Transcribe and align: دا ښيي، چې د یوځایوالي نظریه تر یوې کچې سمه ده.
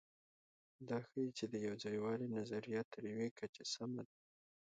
دا 0.87 0.97
ښيي، 1.07 1.27
چې 1.37 1.45
د 1.53 1.55
یوځایوالي 1.67 2.27
نظریه 2.37 2.81
تر 2.93 3.01
یوې 3.13 3.29
کچې 3.37 3.63
سمه 3.73 4.01
ده. 4.07 4.15